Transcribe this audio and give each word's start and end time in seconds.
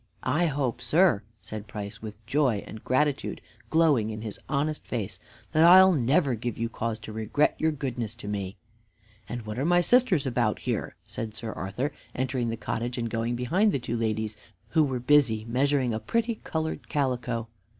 "I 0.23 0.47
hope, 0.47 0.81
sir," 0.81 1.21
said 1.43 1.67
Price, 1.67 2.01
with 2.01 2.25
joy 2.25 2.63
and 2.65 2.83
gratitude 2.83 3.39
glowing 3.69 4.09
in 4.09 4.23
his 4.23 4.39
honest 4.49 4.83
face, 4.87 5.19
"that 5.51 5.63
I'll 5.63 5.91
never 5.93 6.33
give 6.33 6.57
you 6.57 6.69
cause 6.69 6.97
to 6.97 7.13
regret 7.13 7.53
your 7.59 7.71
goodness 7.71 8.15
to 8.15 8.27
me." 8.27 8.57
"And 9.29 9.43
what 9.45 9.59
are 9.59 9.63
my 9.63 9.81
sisters 9.81 10.25
about 10.25 10.57
here?" 10.57 10.95
said 11.05 11.35
Sir 11.35 11.53
Arthur, 11.53 11.91
entering 12.15 12.49
the 12.49 12.57
cottage 12.57 12.97
and 12.97 13.11
going 13.11 13.35
behind 13.35 13.71
the 13.71 13.77
two 13.77 13.95
ladies, 13.95 14.35
who 14.69 14.83
were 14.83 14.99
busy 14.99 15.45
measuring 15.47 15.93
a 15.93 15.99
pretty 15.99 16.33
colored 16.43 16.89
calico. 16.89 17.47